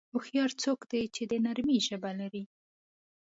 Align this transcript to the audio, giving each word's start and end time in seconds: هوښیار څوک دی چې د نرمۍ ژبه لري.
هوښیار 0.13 0.51
څوک 0.63 0.79
دی 0.91 1.03
چې 1.15 1.23
د 1.31 1.33
نرمۍ 1.45 1.79
ژبه 1.87 2.11
لري. 2.19 2.43